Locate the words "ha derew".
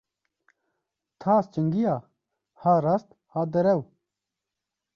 3.31-3.81